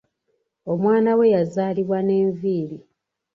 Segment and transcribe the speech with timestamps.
[0.71, 2.77] Omwana we yazaalibwa n’enviri.